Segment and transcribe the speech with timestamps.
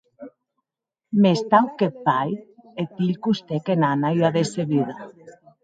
[1.21, 2.33] Mès, tau qu'eth pair,
[2.81, 4.95] eth hilh costèc en Anna ua decebuda.